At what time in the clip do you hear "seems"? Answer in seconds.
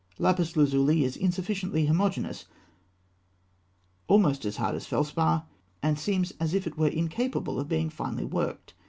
5.99-6.31